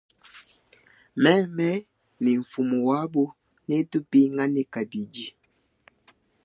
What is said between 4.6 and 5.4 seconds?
kabidi.